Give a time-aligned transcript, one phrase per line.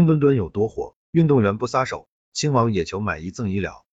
[0.00, 0.96] 冰墩墩有多火？
[1.10, 3.84] 运动员不撒手，亲王也求买一赠一了。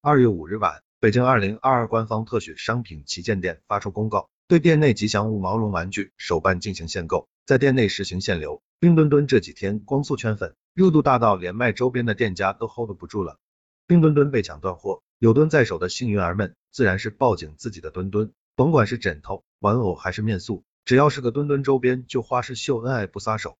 [0.00, 8.62] 二月五日晚，北京二零二二官方特许商品旗舰店发出公告，对店内吉祥物毛绒玩具手办进行限购，在店内实行限流。
[8.80, 13.38] 冰墩墩这几天光速圈粉，热度大到连卖周边的店家都 hold 不住了。
[13.86, 23.56] 冰墩墩被抢断货，有墩在手的幸运儿们自然是抱紧自己的墩墩，甭管是枕头、玩偶还是面塑，只要是个墩墩周边，就花式秀恩爱不撒手。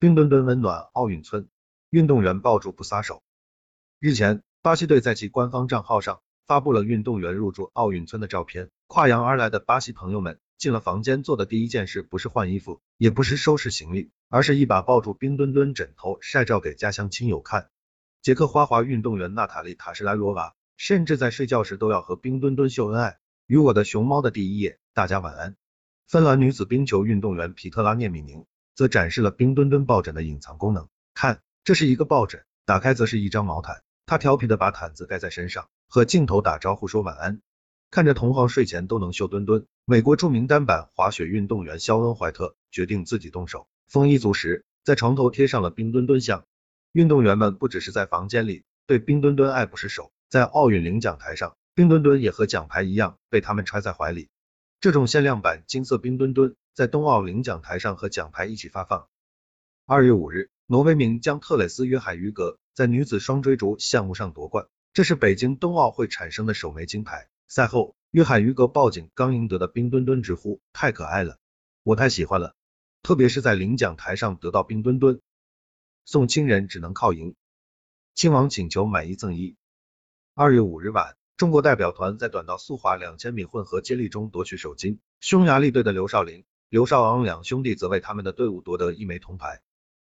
[0.00, 1.50] 冰墩墩温暖奥运村，
[1.90, 3.22] 运动员抱住不撒手。
[3.98, 8.70] 日前，巴西队在其官方账号上发布了运动员入住奥运村的照片。
[8.86, 17.68] 跨洋而来的巴西朋友们进了房间做的第一件事，不是换衣服，也不是收拾行李，而是一把抱住冰墩墩枕头晒照给家乡亲友看。
[18.22, 23.18] 捷克花滑运动员娜塔莉塔什莱罗娃甚至在睡觉时都要和冰墩墩秀恩爱。
[23.46, 25.56] 与我的熊猫的第一夜，大家晚安。
[26.08, 28.46] 芬兰女子冰球运动员皮特拉涅米宁。
[28.74, 30.88] 则展示了冰墩墩抱枕的隐藏功能。
[31.14, 33.82] 看，这是一个抱枕，打开则是一张毛毯。
[34.06, 37.40] 他调皮的把毯子盖在身上，和镜头打招呼说晚安。
[37.90, 43.66] 看着同行睡前都能秀墩墩，美国著名单板滑雪运动员肖恩怀特决定自己动手。
[43.88, 46.44] 丰衣足食，在床头贴上了冰墩墩像。
[46.92, 54.28] 运动员们不只是在房间里对冰墩墩爱不释手，在奥运领奖台上，冰墩墩也和奖牌一样被他们揣在怀里。
[54.80, 56.56] 这种限量版金色冰墩墩。
[56.74, 59.08] 在冬奥领奖台上和奖牌一起发放。
[59.86, 67.28] 二月五日，挪威名将特蕾斯约海于格在女子双追逐项目上夺冠，这是北京冬奥会产生的首枚金牌。
[67.48, 71.38] 赛后，约海于格抱紧刚赢得的冰墩墩直呼太可爱了，
[71.82, 72.54] 我太喜欢了，
[73.02, 75.20] 特别是在领奖台上得到冰墩墩，
[76.04, 77.34] 送亲人只能靠赢。
[78.14, 79.56] 亲王请求买一赠一。
[80.34, 81.16] 二月五日晚。
[81.36, 89.60] 中国代表团在短道速滑两千米混合接力中夺取首金，匈牙利队的刘少林、刘少昂两兄弟则为他们的队伍夺得一枚铜牌。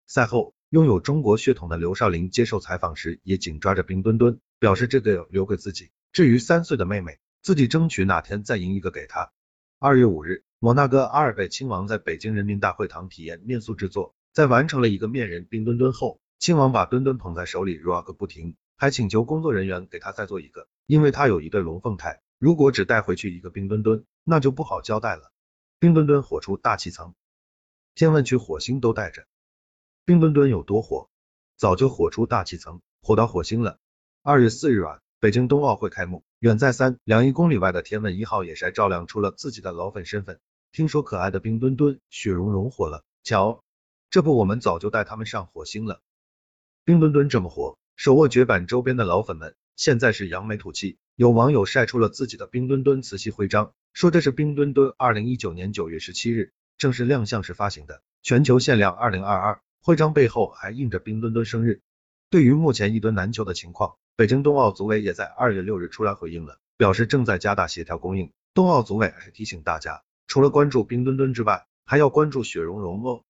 [0.07, 5.91] 赛后，拥有中国血统的刘少林接受采访时也紧抓着冰墩墩，表示这个留给自己。
[6.11, 9.31] 至于三岁的妹妹，自己争取哪天再赢一个给她。
[9.77, 20.67] 二月五日，摩纳哥阿尔贝亲王在北京人民大会堂体验面塑制作，在完成了一个面人冰墩墩后，亲王把墩墩捧在手里 rock 不停，还请求工作人员给他再做一个。
[20.87, 25.31] 因为他有一对龙凤胎，如果只带回去一个冰墩墩，那就不好交代了。
[25.77, 27.15] 冰墩墩火出大气层，
[27.95, 29.25] 天问去火星都带着。
[30.05, 31.09] 冰墩墩有多火？
[31.57, 33.77] 早就火出大气层，火到火星了。
[34.21, 40.39] 二月四日晚，北京冬奥会开幕，远在三两亿公里外的天问一号也晒照亮出了自己的老粉身份。
[40.71, 43.61] 听说可爱的冰墩墩雪融融火了，瞧，
[44.09, 46.01] 这不我们早就带他们上火星了。
[46.85, 49.55] 冰墩墩这么火，手握绝版周边的老粉们。
[49.75, 59.61] 现在是扬眉吐气，有网友晒出了自己的冰墩墩磁吸徽章，说这是冰墩墩二零一九年九月十七日正式亮相时发行的，全球限量二零二二。
[59.81, 61.79] 徽章背后还印着冰墩墩生日。
[62.29, 68.33] 对于目前一墩难求的情况，北京冬奥组委也在二月六日出来回应了，表示正在加大协调供应。
[68.53, 73.23] 冬奥组委还提醒大家，除了关注冰墩墩之外，还要关注雪融融哦。